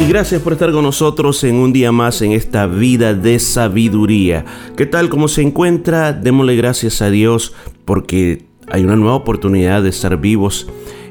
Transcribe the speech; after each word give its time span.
Y 0.00 0.06
gracias 0.06 0.40
por 0.42 0.52
estar 0.52 0.70
con 0.70 0.84
nosotros 0.84 1.42
en 1.42 1.56
un 1.56 1.72
día 1.72 1.90
más 1.90 2.22
en 2.22 2.30
esta 2.30 2.68
vida 2.68 3.14
de 3.14 3.40
sabiduría. 3.40 4.44
¿Qué 4.76 4.86
tal? 4.86 5.08
¿Cómo 5.08 5.26
se 5.26 5.42
encuentra? 5.42 6.12
Démosle 6.12 6.54
gracias 6.54 7.02
a 7.02 7.10
Dios 7.10 7.52
porque 7.84 8.44
hay 8.68 8.84
una 8.84 8.94
nueva 8.94 9.16
oportunidad 9.16 9.82
de 9.82 9.88
estar 9.88 10.16
vivos 10.20 10.68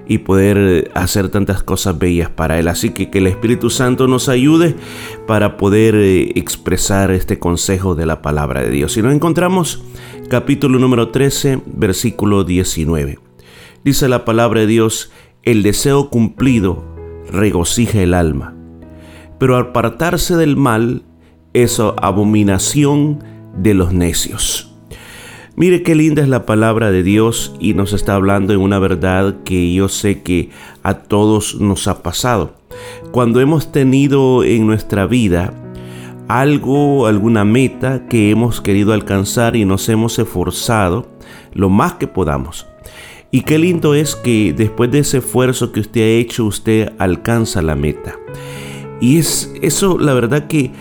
y 0.08 0.20
poder 0.20 0.90
hacer 0.94 1.28
tantas 1.28 1.64
cosas 1.64 2.00
bellas 2.00 2.30
para 2.30 2.60
Él. 2.60 2.70
Así 2.70 2.92
que 2.92 3.10
que 3.10 3.18
el 3.18 3.28
Espíritu 3.28 3.70
Santo 3.70 4.08
nos 4.08 4.30
ayude 4.30 4.76
para 5.28 5.58
poder 5.58 5.96
eh, 5.96 6.32
expresar 6.36 7.12
este 7.12 7.40
consejo 7.40 7.94
de 7.94 8.06
la 8.06 8.22
palabra 8.22 8.62
de 8.62 8.72
Dios. 8.72 8.96
Y 8.96 9.02
nos 9.02 9.14
encontramos 9.14 9.84
capítulo 10.30 10.80
número 10.80 11.10
13, 11.10 11.62
versículo 11.66 12.46
19. 12.46 13.20
Dice 13.84 14.08
la 14.08 14.24
palabra 14.24 14.62
de 14.62 14.68
Dios, 14.68 15.12
el 15.44 15.62
deseo 15.62 16.10
cumplido 16.10 16.86
regocija 17.30 18.02
el 18.02 18.14
alma 18.14 18.57
pero 19.40 19.58
apartarse 19.58 20.36
del 20.36 20.58
mal 20.58 21.04
es 21.54 21.80
abominación 21.80 23.24
de 23.58 23.74
los 23.74 23.94
necios. 23.94 24.74
Mire 25.56 25.82
qué 25.82 25.96
linda 25.96 26.22
es 26.22 26.30
la 26.30 26.46
palabra 26.46 26.92
de 26.92 27.02
Dios 27.02 27.56
y 27.60 27.74
nos 27.74 27.94
está 27.94 28.14
hablando 28.14 28.54
en 28.54 28.60
una 28.60 28.78
verdad 28.78 29.38
que 29.44 29.74
yo 29.74 29.90
sé 29.90 30.22
que 30.22 30.52
a 30.84 31.00
todos 31.00 31.60
nos 31.60 31.88
ha 31.88 32.04
pasado. 32.04 32.54
Cuando 33.12 33.42
hemos 33.42 33.72
tenido 33.72 34.44
en 34.44 34.68
nuestra 34.68 35.08
vida 35.08 35.56
algo, 36.28 37.08
alguna 37.08 37.44
meta 37.44 38.08
que 38.08 38.30
hemos 38.30 38.62
querido 38.62 38.94
alcanzar 38.94 39.56
y 39.56 39.66
nos 39.66 39.90
hemos 39.90 40.20
esforzado 40.20 41.08
lo 41.54 41.70
más 41.70 41.94
que 41.94 42.08
podamos. 42.08 42.68
Y 43.32 43.42
qué 43.42 43.58
lindo 43.58 43.96
es 43.96 44.16
que 44.16 44.54
después 44.54 44.92
de 44.92 45.00
ese 45.00 45.18
esfuerzo 45.18 45.72
que 45.72 45.80
usted 45.80 46.02
ha 46.02 46.20
hecho, 46.20 46.46
usted 46.46 46.94
alcanza 47.00 47.64
la 47.64 47.76
meta. 47.76 48.16
Y 49.00 49.18
es 49.18 49.54
eso, 49.62 49.98
la 50.00 50.14
verdad 50.14 50.48
que 50.48 50.72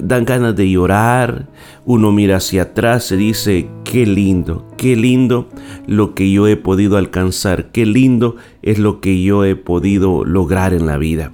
dan 0.00 0.24
ganas 0.24 0.56
de 0.56 0.70
llorar. 0.70 1.48
Uno 1.84 2.12
mira 2.12 2.36
hacia 2.36 2.62
atrás 2.62 3.10
y 3.12 3.16
dice, 3.16 3.68
qué 3.84 4.06
lindo, 4.06 4.66
qué 4.76 4.96
lindo 4.96 5.48
lo 5.86 6.14
que 6.14 6.30
yo 6.30 6.46
he 6.46 6.56
podido 6.56 6.96
alcanzar, 6.96 7.70
qué 7.70 7.86
lindo 7.86 8.36
es 8.62 8.78
lo 8.78 9.00
que 9.00 9.22
yo 9.22 9.44
he 9.44 9.56
podido 9.56 10.24
lograr 10.24 10.72
en 10.72 10.86
la 10.86 10.98
vida. 10.98 11.30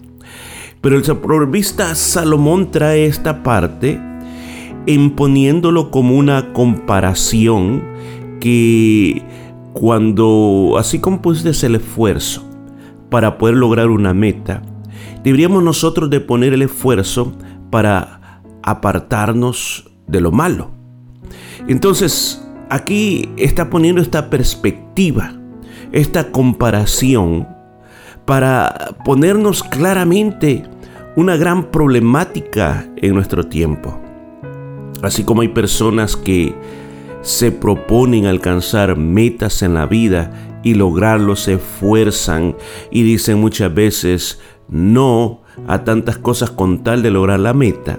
Pero 0.80 0.96
el 0.96 1.02
proverbista 1.02 1.94
Salomón 1.94 2.70
trae 2.70 3.04
esta 3.04 3.42
parte 3.42 4.00
imponiéndolo 4.86 5.90
como 5.90 6.16
una 6.16 6.52
comparación 6.52 7.82
que 8.40 9.22
cuando 9.74 10.76
así 10.78 10.98
como 10.98 11.20
pusiste 11.20 11.66
el 11.66 11.76
esfuerzo 11.76 12.42
para 13.10 13.36
poder 13.36 13.56
lograr 13.56 13.88
una 13.90 14.14
meta, 14.14 14.62
deberíamos 15.22 15.62
nosotros 15.62 16.10
de 16.10 16.20
poner 16.20 16.52
el 16.52 16.62
esfuerzo 16.62 17.32
para 17.70 18.42
apartarnos 18.62 19.90
de 20.06 20.20
lo 20.20 20.32
malo. 20.32 20.70
Entonces, 21.68 22.44
aquí 22.68 23.30
está 23.36 23.70
poniendo 23.70 24.00
esta 24.00 24.30
perspectiva, 24.30 25.34
esta 25.92 26.30
comparación, 26.30 27.48
para 28.24 28.96
ponernos 29.04 29.62
claramente 29.62 30.64
una 31.16 31.36
gran 31.36 31.70
problemática 31.70 32.86
en 32.96 33.14
nuestro 33.14 33.44
tiempo. 33.44 34.00
Así 35.02 35.24
como 35.24 35.42
hay 35.42 35.48
personas 35.48 36.16
que 36.16 36.54
se 37.22 37.52
proponen 37.52 38.26
alcanzar 38.26 38.96
metas 38.96 39.62
en 39.62 39.74
la 39.74 39.86
vida 39.86 40.60
y 40.62 40.74
lograrlo, 40.74 41.36
se 41.36 41.54
esfuerzan 41.54 42.54
y 42.90 43.02
dicen 43.02 43.40
muchas 43.40 43.72
veces, 43.74 44.40
no 44.70 45.40
a 45.66 45.84
tantas 45.84 46.18
cosas 46.18 46.50
con 46.50 46.82
tal 46.82 47.02
de 47.02 47.10
lograr 47.10 47.40
la 47.40 47.52
meta. 47.52 47.98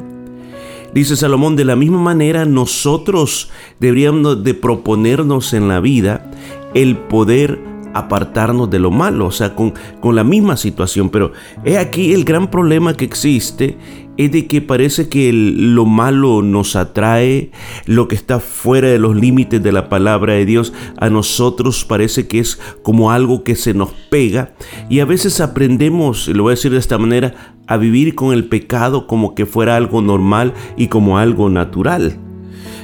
Dice 0.94 1.16
Salomón, 1.16 1.56
de 1.56 1.66
la 1.66 1.76
misma 1.76 2.00
manera 2.00 2.46
nosotros 2.46 3.50
deberíamos 3.80 4.44
de 4.44 4.54
proponernos 4.54 5.54
en 5.54 5.68
la 5.68 5.80
vida 5.80 6.30
el 6.74 6.98
poder 6.98 7.60
apartarnos 7.94 8.70
de 8.70 8.80
lo 8.80 8.92
malo, 8.92 9.28
o 9.28 9.32
sea, 9.32 9.56
con, 9.56 9.74
con 10.00 10.16
la 10.16 10.24
misma 10.24 10.58
situación. 10.58 11.10
Pero 11.10 11.32
he 11.64 11.78
aquí 11.78 12.14
el 12.14 12.26
gran 12.26 12.50
problema 12.50 12.96
que 12.96 13.06
existe 13.06 13.78
es 14.26 14.32
de 14.32 14.46
que 14.46 14.62
parece 14.62 15.10
que 15.10 15.32
lo 15.34 15.86
malo 15.86 16.42
nos 16.42 16.76
atrae, 16.76 17.52
lo 17.86 18.08
que 18.08 18.16
está 18.16 18.40
fuera 18.40 18.88
de 18.88 19.00
los 19.00 19.16
límites 19.16 19.64
de 19.64 19.72
la 19.72 19.90
palabra 19.90 20.34
de 20.34 20.46
Dios, 20.46 20.74
a 20.98 21.10
nosotros 21.10 21.86
parece 21.86 22.28
que 22.28 22.40
es 22.40 22.60
como 22.84 23.12
algo 23.12 23.44
que 23.44 23.56
se 23.56 23.74
nos 23.74 23.90
pega 24.10 24.54
y 24.90 25.00
a 25.00 25.06
veces 25.06 25.42
aprendemos, 25.42 26.28
lo 26.28 26.44
voy 26.44 26.52
a 26.52 26.56
decir 26.56 26.72
de 26.72 26.78
esta 26.78 26.98
manera, 26.98 27.56
a 27.68 27.78
vivir 27.78 28.14
con 28.14 28.34
el 28.34 28.46
pecado 28.46 29.08
como 29.08 29.34
que 29.34 29.46
fuera 29.46 29.76
algo 29.76 30.02
normal 30.02 30.54
y 30.78 30.88
como 30.88 31.18
algo 31.18 31.50
natural. 31.50 32.18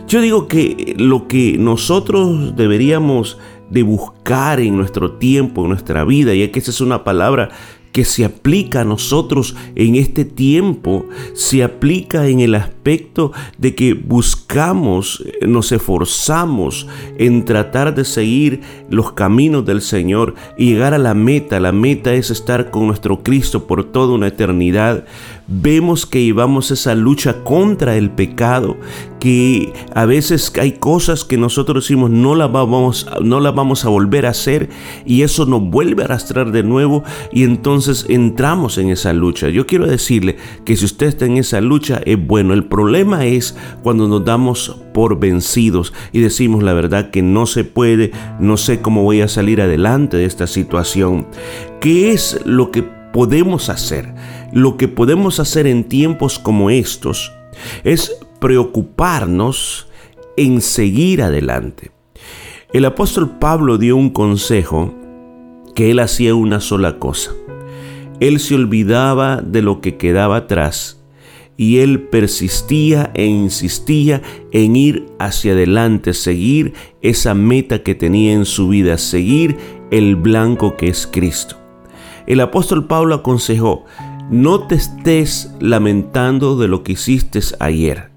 Yo 0.08 0.22
digo 0.22 0.48
que 0.48 0.96
lo 0.98 1.28
que 1.28 1.58
nosotros 1.60 2.56
deberíamos 2.56 3.38
de 3.70 3.84
buscar 3.84 4.60
en 4.60 4.78
nuestro 4.78 5.12
tiempo, 5.14 5.64
en 5.64 5.70
nuestra 5.70 6.06
vida, 6.06 6.34
y 6.34 6.42
es 6.42 6.52
que 6.52 6.60
esa 6.60 6.72
es 6.72 6.82
una 6.82 7.04
palabra 7.04 7.50
que 7.92 8.06
se 8.06 8.26
aplica 8.26 8.82
a 8.82 8.86
nosotros 8.86 9.56
en 9.76 9.96
este 9.96 10.26
tiempo, 10.26 11.06
se 11.34 11.64
aplica 11.64 12.28
en 12.28 12.40
el 12.40 12.56
aspecto 12.56 13.32
de 13.58 13.76
que 13.76 13.94
buscamos, 13.94 15.24
eh, 15.26 15.48
nos 15.48 15.72
esforzamos 15.72 16.88
en 17.18 17.46
tratar 17.46 17.96
de 17.96 18.06
seguir 18.06 18.62
los 18.90 19.14
caminos 19.14 19.66
del 19.66 19.82
Señor 19.82 20.36
y 20.58 20.72
llegar 20.72 20.94
a 20.94 21.00
la 21.00 21.14
meta. 21.14 21.60
La 21.60 21.72
meta 21.72 22.14
es 22.14 22.30
estar 22.30 22.70
con 22.70 22.88
nuestro 22.88 23.24
Cristo 23.24 23.68
por 23.68 23.84
toda 23.84 24.14
una 24.14 24.28
eternidad. 24.28 25.06
Vemos 25.48 26.06
que 26.06 26.24
llevamos 26.24 26.72
esa 26.72 26.94
lucha 26.94 27.44
contra 27.44 27.96
el 27.96 28.12
pecado, 28.12 28.78
que 29.20 29.74
a 29.96 30.06
veces 30.06 30.52
hay 30.60 30.74
cosas 30.74 31.24
que 31.24 31.38
nosotros 31.38 31.84
decimos 31.84 32.10
no 32.10 32.36
las 32.36 32.52
vamos, 32.52 33.08
no 33.22 33.40
las 33.40 33.56
vamos 33.56 33.86
a 33.86 33.90
volver 33.90 34.26
a 34.26 34.30
hacer 34.30 34.70
y 35.06 35.24
eso 35.24 35.46
nos 35.46 35.62
vuelve 35.62 36.04
a 36.04 36.06
arrastrar 36.06 36.52
de 36.52 36.64
nuevo 36.64 37.04
y 37.32 37.44
entonces 37.44 38.06
entramos 38.10 38.78
en 38.78 38.90
esa 38.90 39.14
lucha. 39.14 39.50
Yo 39.50 39.66
quiero 39.66 39.88
decirle 39.88 40.38
que 40.66 40.76
si 40.76 40.86
usted 40.86 41.08
está 41.08 41.26
en 41.26 41.38
esa 41.38 41.62
lucha 41.62 42.02
es 42.06 42.26
bueno. 42.26 42.54
El 42.54 42.66
problema 42.66 43.26
es 43.26 43.56
cuando 43.84 44.08
nos 44.08 44.24
damos 44.26 44.82
por 44.94 45.20
vencidos 45.20 45.94
y 46.12 46.22
decimos 46.22 46.64
la 46.64 46.74
verdad 46.74 47.12
que 47.12 47.22
no 47.22 47.46
se 47.46 47.64
puede, 47.64 48.12
no 48.40 48.58
sé 48.58 48.82
cómo 48.82 49.04
voy 49.04 49.22
a 49.22 49.28
salir 49.28 49.62
adelante 49.62 50.18
de 50.18 50.26
esta 50.26 50.48
situación. 50.48 51.28
¿Qué 51.82 52.12
es 52.12 52.40
lo 52.46 52.72
que 52.72 52.84
podemos 52.84 53.70
hacer? 53.70 54.14
Lo 54.52 54.78
que 54.78 54.88
podemos 54.88 55.40
hacer 55.40 55.68
en 55.68 55.84
tiempos 55.84 56.40
como 56.40 56.70
estos 56.70 57.34
es 57.84 58.27
preocuparnos 58.40 59.88
en 60.36 60.62
seguir 60.62 61.22
adelante. 61.22 61.92
El 62.74 62.86
apóstol 62.86 63.38
Pablo 63.40 63.78
dio 63.78 63.96
un 63.96 64.10
consejo 64.10 64.94
que 65.74 65.92
él 65.92 66.00
hacía 66.00 66.36
una 66.36 66.60
sola 66.60 67.00
cosa. 67.00 67.32
Él 68.20 68.40
se 68.40 68.56
olvidaba 68.56 69.38
de 69.38 69.62
lo 69.62 69.80
que 69.80 69.98
quedaba 69.98 70.38
atrás 70.38 71.04
y 71.56 71.80
él 71.80 72.02
persistía 72.02 73.12
e 73.16 73.26
insistía 73.26 74.22
en 74.52 74.76
ir 74.76 75.08
hacia 75.20 75.54
adelante, 75.54 76.14
seguir 76.14 76.74
esa 77.02 77.34
meta 77.34 77.84
que 77.84 77.96
tenía 77.96 78.34
en 78.34 78.46
su 78.46 78.70
vida, 78.70 78.98
seguir 78.98 79.58
el 79.90 80.16
blanco 80.16 80.78
que 80.78 80.88
es 80.88 81.08
Cristo. 81.08 81.58
El 82.28 82.42
apóstol 82.42 82.86
Pablo 82.86 83.16
aconsejó, 83.16 83.86
no 84.30 84.68
te 84.68 84.76
estés 84.76 85.52
lamentando 85.60 86.58
de 86.58 86.68
lo 86.68 86.84
que 86.84 86.92
hiciste 86.94 87.40
ayer. 87.60 88.17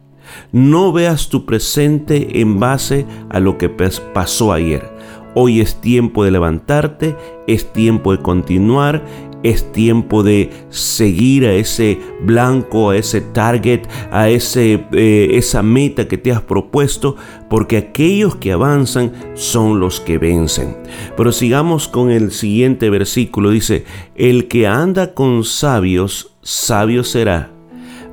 No 0.52 0.92
veas 0.92 1.28
tu 1.28 1.46
presente 1.46 2.40
en 2.40 2.60
base 2.60 3.06
a 3.28 3.40
lo 3.40 3.58
que 3.58 3.68
pasó 3.68 4.52
ayer. 4.52 4.88
Hoy 5.34 5.60
es 5.60 5.80
tiempo 5.80 6.24
de 6.24 6.32
levantarte, 6.32 7.16
es 7.46 7.72
tiempo 7.72 8.12
de 8.12 8.22
continuar 8.22 9.04
es 9.42 9.72
tiempo 9.72 10.22
de 10.22 10.50
seguir 10.68 11.46
a 11.46 11.52
ese 11.52 11.98
blanco, 12.22 12.90
a 12.90 12.96
ese 12.96 13.20
target, 13.20 13.82
a 14.10 14.28
ese, 14.28 14.84
eh, 14.92 15.30
esa 15.32 15.62
meta 15.62 16.08
que 16.08 16.18
te 16.18 16.32
has 16.32 16.42
propuesto, 16.42 17.16
porque 17.48 17.78
aquellos 17.78 18.36
que 18.36 18.52
avanzan 18.52 19.12
son 19.34 19.80
los 19.80 20.00
que 20.00 20.18
vencen. 20.18 20.76
Pero 21.16 21.32
sigamos 21.32 21.88
con 21.88 22.10
el 22.10 22.32
siguiente 22.32 22.90
versículo. 22.90 23.50
Dice, 23.50 23.84
el 24.14 24.48
que 24.48 24.66
anda 24.66 25.14
con 25.14 25.44
sabios, 25.44 26.36
sabio 26.42 27.04
será, 27.04 27.50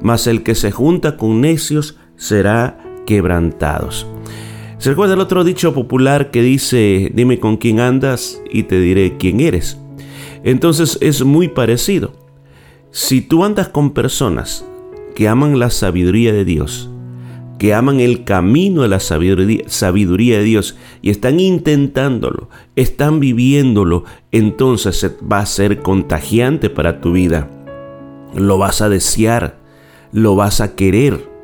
mas 0.01 0.27
el 0.27 0.43
que 0.43 0.55
se 0.55 0.71
junta 0.71 1.17
con 1.17 1.41
necios 1.41 1.97
será 2.17 2.77
quebrantados. 3.05 4.05
¿Se 4.77 4.89
recuerda 4.89 5.15
el 5.15 5.21
otro 5.21 5.43
dicho 5.43 5.73
popular 5.73 6.29
que 6.29 6.41
dice, 6.41 7.11
dime 7.13 7.39
con 7.39 7.57
quién 7.57 7.79
andas 7.79 8.41
y 8.51 8.63
te 8.63 8.79
diré 8.79 9.17
quién 9.17 9.39
eres? 9.39 9.79
Entonces 10.43 10.97
es 11.01 11.23
muy 11.23 11.47
parecido. 11.47 12.13
Si 12.91 13.21
tú 13.21 13.43
andas 13.43 13.69
con 13.69 13.91
personas 13.91 14.65
que 15.15 15.27
aman 15.27 15.57
la 15.57 15.69
sabiduría 15.71 16.31
de 16.31 16.45
Dios, 16.45 16.89
que 17.57 17.73
aman 17.73 17.99
el 17.99 18.23
camino 18.23 18.83
de 18.83 18.87
la 18.87 18.99
sabiduría, 18.99 20.37
de 20.37 20.43
Dios 20.43 20.77
y 21.01 21.09
están 21.09 21.39
intentándolo, 21.39 22.49
están 22.75 23.19
viviéndolo, 23.19 24.03
entonces 24.31 25.15
va 25.31 25.39
a 25.39 25.45
ser 25.45 25.81
contagiante 25.81 26.69
para 26.69 27.01
tu 27.01 27.13
vida. 27.13 27.49
Lo 28.35 28.57
vas 28.57 28.81
a 28.81 28.89
desear, 28.89 29.57
lo 30.11 30.35
vas 30.35 30.61
a 30.61 30.75
querer. 30.75 31.36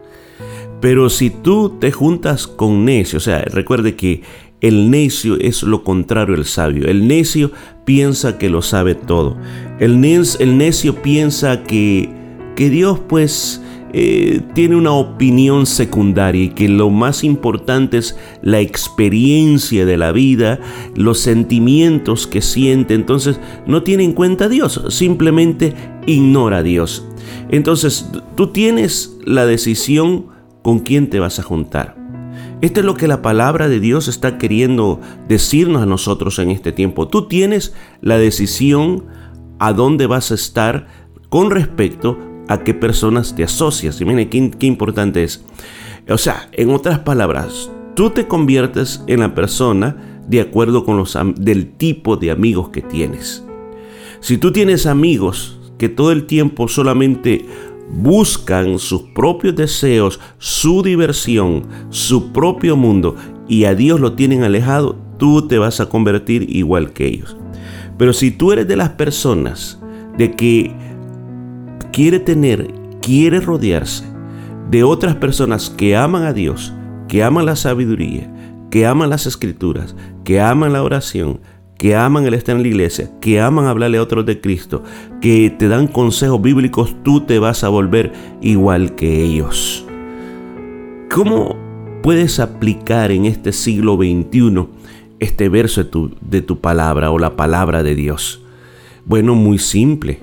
Pero 0.84 1.10
si 1.10 1.30
tú 1.30 1.78
te 1.80 1.94
juntas 1.94 2.46
con 2.46 2.84
necios, 2.84 3.24
o 3.24 3.26
sea, 3.26 3.40
recuerde 3.46 3.96
que 3.96 4.22
el 4.60 4.92
necio 4.92 5.40
es 5.40 5.64
lo 5.64 5.82
contrario 5.82 6.36
al 6.36 6.44
sabio. 6.44 6.90
El 6.90 7.08
necio 7.08 7.54
piensa 7.86 8.38
que 8.38 8.50
lo 8.50 8.62
sabe 8.62 8.94
todo. 8.94 9.38
El, 9.80 10.02
necio 10.02 11.02
piensa 11.02 11.64
que, 11.64 12.10
que 12.58 12.70
Dios 12.70 13.00
pues 13.08 13.62
eh, 13.94 14.42
tiene 14.56 14.76
una 14.76 14.92
opinión 14.92 15.68
secundaria 15.68 16.44
y 16.44 16.50
que 16.50 16.68
lo 16.68 16.90
más 16.90 17.24
importante 17.24 18.00
es 18.00 18.18
la 18.42 18.60
experiencia 18.60 19.86
de 19.86 19.96
la 19.96 20.12
vida, 20.12 20.60
los 20.96 21.18
sentimientos 21.18 22.28
que 22.28 22.42
siente. 22.42 22.94
Entonces 22.94 23.40
no 23.66 23.84
tiene 23.84 24.04
en 24.04 24.12
cuenta 24.12 24.46
a 24.46 24.50
Dios, 24.50 24.82
simplemente 24.90 25.76
ignora 26.08 26.58
a 26.58 26.64
Dios. 26.64 27.08
Entonces 27.48 28.10
tú 28.36 28.48
tienes 28.48 29.16
la 29.24 29.46
decisión 29.46 30.33
con 30.64 30.80
quién 30.80 31.10
te 31.10 31.20
vas 31.20 31.38
a 31.38 31.44
juntar. 31.44 31.96
Esto 32.62 32.80
es 32.80 32.86
lo 32.86 32.96
que 32.96 33.08
la 33.08 33.22
palabra 33.22 33.68
de 33.68 33.80
Dios 33.80 34.08
está 34.08 34.38
queriendo 34.38 35.00
decirnos 35.28 35.84
a 35.84 35.86
nosotros 35.86 36.40
en 36.40 36.50
este 36.50 36.72
tiempo. 36.72 37.08
Tú 37.08 37.28
tienes 37.28 37.76
la 38.02 38.18
decisión 38.18 39.06
a 39.60 39.74
dónde 39.74 40.08
vas 40.08 40.32
a 40.32 40.36
estar 40.36 40.88
con 41.30 41.52
respecto 41.52 42.18
a 42.48 42.64
qué 42.64 42.74
personas 42.74 43.36
te 43.36 43.44
asocias. 43.44 44.00
Y 44.02 44.06
miren 44.06 44.30
qué, 44.30 44.52
qué 44.52 44.66
importante 44.66 45.24
es. 45.24 45.44
O 46.10 46.18
sea, 46.18 46.50
en 46.54 46.70
otras 46.70 47.00
palabras, 47.00 47.70
tú 47.96 48.10
te 48.10 48.28
conviertes 48.28 49.04
en 49.08 49.20
la 49.20 49.36
persona 49.36 49.98
de 50.28 50.42
acuerdo 50.42 50.86
con 50.86 50.98
los 50.98 51.18
del 51.36 51.72
tipo 51.74 52.18
de 52.18 52.32
amigos 52.32 52.70
que 52.70 52.82
tienes. 52.82 53.44
Si 54.20 54.38
tú 54.38 54.52
tienes 54.52 54.86
amigos 54.86 55.60
que 55.78 55.90
todo 55.90 56.12
el 56.12 56.28
tiempo 56.28 56.68
solamente 56.68 57.46
buscan 57.94 58.80
sus 58.80 59.04
propios 59.14 59.56
deseos, 59.56 60.20
su 60.38 60.82
diversión, 60.82 61.68
su 61.90 62.32
propio 62.32 62.76
mundo 62.76 63.16
y 63.48 63.66
a 63.66 63.76
Dios 63.76 64.00
lo 64.00 64.14
tienen 64.14 64.44
alejado, 64.44 64.98
tú 65.18 65.48
te 65.48 65.58
vas 65.58 65.80
a 65.80 65.88
convertir 65.88 66.46
igual 66.50 66.92
que 66.92 67.08
ellos. 67.08 67.38
Pero 67.98 68.14
si 68.14 68.32
tú 68.32 68.52
eres 68.52 68.68
de 68.68 68.76
las 68.76 68.90
personas 68.90 69.80
de 70.18 70.32
que 70.32 70.76
quiere 71.92 72.20
tener, 72.20 72.74
quiere 73.02 73.40
rodearse 73.40 74.06
de 74.70 74.84
otras 74.84 75.16
personas 75.16 75.70
que 75.70 75.96
aman 75.96 76.24
a 76.24 76.34
Dios, 76.34 76.74
que 77.08 77.24
aman 77.24 77.46
la 77.46 77.56
sabiduría, 77.56 78.32
que 78.72 78.88
aman 78.88 79.10
las 79.12 79.28
escrituras, 79.28 79.96
que 80.24 80.42
aman 80.42 80.74
la 80.74 80.82
oración, 80.82 81.42
que 81.78 81.96
aman 81.96 82.26
el 82.26 82.34
estar 82.34 82.56
en 82.56 82.62
la 82.62 82.68
iglesia, 82.68 83.10
que 83.20 83.42
aman 83.42 83.66
hablarle 83.66 83.98
a 83.98 84.02
otros 84.02 84.26
de 84.26 84.40
Cristo, 84.40 84.84
que 85.22 85.50
te 85.50 85.68
dan 85.68 85.88
consejos 85.88 86.42
bíblicos, 86.42 86.96
tú 87.04 87.22
te 87.22 87.40
vas 87.40 87.64
a 87.64 87.70
volver 87.70 88.14
igual 88.42 88.96
que 88.96 89.24
ellos. 89.24 89.86
¿Cómo 91.12 91.56
puedes 92.02 92.40
aplicar 92.40 93.12
en 93.12 93.26
este 93.26 93.52
siglo 93.52 93.98
XXI 93.98 94.68
este 95.20 95.50
verso 95.50 95.84
de 95.84 95.90
tu, 95.90 96.12
de 96.22 96.42
tu 96.42 96.60
palabra 96.60 97.12
o 97.12 97.20
la 97.20 97.36
palabra 97.36 97.84
de 97.84 97.96
Dios? 97.96 98.42
Bueno, 99.06 99.36
muy 99.36 99.60
simple. 99.60 100.20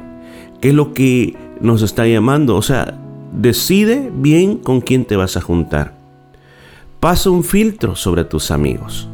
¿Qué 0.60 0.70
es 0.70 0.74
lo 0.74 0.94
que 0.94 1.36
nos 1.60 1.82
está 1.82 2.06
llamando? 2.06 2.56
O 2.56 2.62
sea, 2.62 2.98
decide 3.32 4.10
bien 4.14 4.56
con 4.56 4.80
quién 4.80 5.04
te 5.04 5.16
vas 5.16 5.36
a 5.36 5.40
juntar. 5.40 5.98
Pasa 6.98 7.30
un 7.30 7.44
filtro 7.44 7.96
sobre 7.96 8.24
tus 8.24 8.50
amigos. 8.50 9.08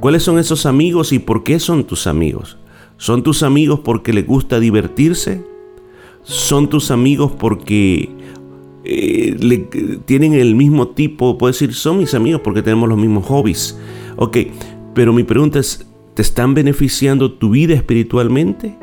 ¿Cuáles 0.00 0.22
son 0.22 0.38
esos 0.38 0.66
amigos 0.66 1.12
y 1.12 1.18
por 1.18 1.42
qué 1.42 1.58
son 1.58 1.84
tus 1.84 2.06
amigos? 2.06 2.58
¿Son 2.98 3.22
tus 3.22 3.42
amigos 3.42 3.80
porque 3.80 4.12
les 4.12 4.26
gusta 4.26 4.60
divertirse? 4.60 5.42
¿Son 6.22 6.68
tus 6.68 6.90
amigos 6.90 7.32
porque 7.32 8.10
eh, 8.84 10.00
tienen 10.04 10.34
el 10.34 10.54
mismo 10.54 10.88
tipo? 10.88 11.38
Puedo 11.38 11.52
decir, 11.52 11.72
son 11.74 11.98
mis 11.98 12.14
amigos 12.14 12.40
porque 12.42 12.62
tenemos 12.62 12.88
los 12.88 12.98
mismos 12.98 13.24
hobbies. 13.26 13.78
Ok, 14.16 14.38
pero 14.94 15.12
mi 15.12 15.24
pregunta 15.24 15.58
es, 15.58 15.86
¿te 16.14 16.22
están 16.22 16.54
beneficiando 16.54 17.32
tu 17.32 17.50
vida 17.50 17.74
espiritualmente? 17.74 18.76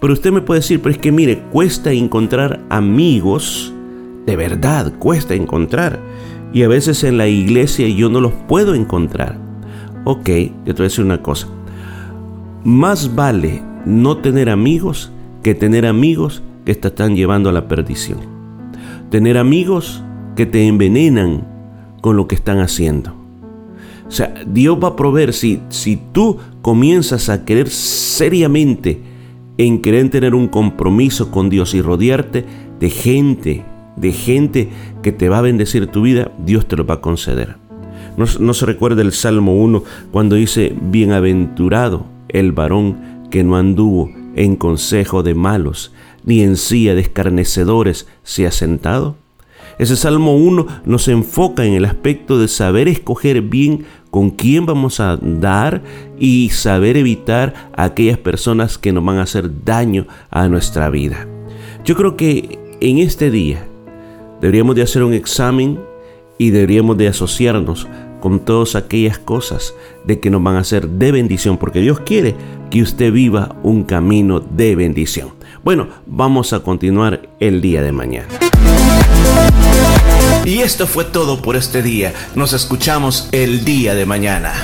Pero 0.00 0.12
usted 0.12 0.32
me 0.32 0.40
puede 0.40 0.60
decir, 0.60 0.80
pero 0.80 0.94
es 0.94 0.98
que 0.98 1.12
mire, 1.12 1.42
cuesta 1.50 1.92
encontrar 1.92 2.64
amigos, 2.68 3.72
de 4.26 4.36
verdad, 4.36 4.98
cuesta 4.98 5.34
encontrar. 5.34 6.00
Y 6.52 6.62
a 6.62 6.68
veces 6.68 7.04
en 7.04 7.18
la 7.18 7.28
iglesia 7.28 7.88
yo 7.88 8.08
no 8.08 8.20
los 8.20 8.32
puedo 8.46 8.74
encontrar. 8.74 9.47
Ok, 10.04 10.28
yo 10.64 10.64
te 10.64 10.72
voy 10.72 10.80
a 10.80 10.82
decir 10.84 11.04
una 11.04 11.22
cosa. 11.22 11.48
Más 12.64 13.14
vale 13.14 13.62
no 13.84 14.18
tener 14.18 14.48
amigos 14.50 15.12
que 15.42 15.54
tener 15.54 15.86
amigos 15.86 16.42
que 16.64 16.74
te 16.74 16.88
están 16.88 17.16
llevando 17.16 17.48
a 17.48 17.52
la 17.52 17.68
perdición. 17.68 18.18
Tener 19.10 19.38
amigos 19.38 20.02
que 20.36 20.46
te 20.46 20.66
envenenan 20.66 21.46
con 22.00 22.16
lo 22.16 22.28
que 22.28 22.34
están 22.34 22.58
haciendo. 22.60 23.14
O 24.06 24.10
sea, 24.10 24.34
Dios 24.46 24.78
va 24.82 24.88
a 24.88 24.96
proveer 24.96 25.32
si, 25.32 25.60
si 25.68 26.00
tú 26.12 26.38
comienzas 26.62 27.28
a 27.28 27.44
querer 27.44 27.68
seriamente 27.68 29.02
en 29.58 29.82
querer 29.82 30.08
tener 30.10 30.34
un 30.34 30.48
compromiso 30.48 31.30
con 31.30 31.50
Dios 31.50 31.74
y 31.74 31.82
rodearte 31.82 32.44
de 32.80 32.90
gente, 32.90 33.64
de 33.96 34.12
gente 34.12 34.68
que 35.02 35.12
te 35.12 35.28
va 35.28 35.38
a 35.38 35.42
bendecir 35.42 35.88
tu 35.88 36.02
vida, 36.02 36.32
Dios 36.38 36.66
te 36.66 36.76
lo 36.76 36.86
va 36.86 36.94
a 36.94 37.00
conceder. 37.00 37.67
No, 38.18 38.52
se 38.52 38.66
recuerda 38.66 39.00
el 39.02 39.12
Salmo 39.12 39.54
1 39.54 39.84
cuando 40.10 40.34
dice, 40.34 40.74
bienaventurado 40.80 42.06
el 42.28 42.50
varón 42.50 43.28
que 43.30 43.44
no 43.44 43.56
anduvo 43.56 44.10
en 44.34 44.56
consejo 44.56 45.22
de 45.22 45.36
malos, 45.36 45.92
ni 46.24 46.42
en 46.42 46.56
silla 46.56 46.96
de 46.96 47.02
escarnecedores 47.02 48.08
se 48.24 48.44
ha 48.48 48.50
sentado. 48.50 49.14
Ese 49.78 49.94
Salmo 49.94 50.36
1 50.36 50.66
nos 50.84 51.06
enfoca 51.06 51.64
en 51.64 51.74
el 51.74 51.84
aspecto 51.84 52.40
de 52.40 52.48
saber 52.48 52.88
escoger 52.88 53.40
bien 53.40 53.84
con 54.10 54.30
quién 54.30 54.66
vamos 54.66 54.98
a 54.98 55.16
dar 55.16 55.84
y 56.18 56.50
saber 56.50 56.96
evitar 56.96 57.70
aquellas 57.76 58.18
personas 58.18 58.78
que 58.78 58.92
nos 58.92 59.04
van 59.04 59.18
a 59.18 59.22
hacer 59.22 59.64
daño 59.64 60.08
a 60.30 60.48
nuestra 60.48 60.90
vida. 60.90 61.28
Yo 61.84 61.94
creo 61.94 62.16
que 62.16 62.58
en 62.80 62.98
este 62.98 63.30
día 63.30 63.64
deberíamos 64.40 64.74
de 64.74 64.82
hacer 64.82 65.04
un 65.04 65.14
examen 65.14 65.78
y 66.38 66.50
deberíamos 66.50 66.96
de 66.96 67.08
asociarnos 67.08 67.86
con 68.20 68.40
todas 68.40 68.74
aquellas 68.74 69.18
cosas 69.18 69.74
de 70.04 70.20
que 70.20 70.30
nos 70.30 70.42
van 70.42 70.56
a 70.56 70.64
ser 70.64 70.88
de 70.88 71.12
bendición, 71.12 71.58
porque 71.58 71.80
Dios 71.80 72.00
quiere 72.00 72.34
que 72.70 72.82
usted 72.82 73.12
viva 73.12 73.56
un 73.62 73.84
camino 73.84 74.40
de 74.40 74.76
bendición. 74.76 75.30
Bueno, 75.64 75.88
vamos 76.06 76.52
a 76.52 76.60
continuar 76.60 77.28
el 77.40 77.60
día 77.60 77.82
de 77.82 77.92
mañana. 77.92 78.28
Y 80.44 80.60
esto 80.60 80.86
fue 80.86 81.04
todo 81.04 81.42
por 81.42 81.56
este 81.56 81.82
día. 81.82 82.14
Nos 82.34 82.52
escuchamos 82.52 83.28
el 83.32 83.64
día 83.64 83.94
de 83.94 84.06
mañana. 84.06 84.54